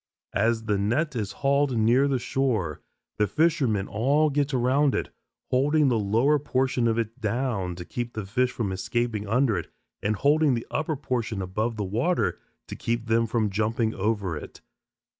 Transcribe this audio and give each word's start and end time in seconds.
As 0.33 0.63
the 0.63 0.79
net 0.79 1.15
is 1.15 1.31
hauled 1.45 1.77
near 1.77 2.07
the 2.07 2.17
shore, 2.17 2.81
the 3.17 3.27
fishermen 3.27 3.87
all 3.87 4.31
get 4.31 4.51
around 4.51 4.95
it, 4.95 5.13
holding 5.51 5.89
the 5.89 5.99
lower 5.99 6.39
portion 6.39 6.87
of 6.87 6.97
it 6.97 7.21
down 7.21 7.75
to 7.75 7.85
keep 7.85 8.13
the 8.13 8.25
fish 8.25 8.49
from 8.51 8.71
escaping 8.71 9.27
under 9.27 9.59
it 9.59 9.71
and 10.01 10.15
holding 10.15 10.55
the 10.55 10.65
upper 10.71 10.95
portion 10.95 11.39
above 11.39 11.77
the 11.77 11.83
water 11.83 12.39
to 12.65 12.75
keep 12.75 13.05
them 13.05 13.27
from 13.27 13.51
jumping 13.51 13.93
over 13.93 14.35
it. 14.35 14.61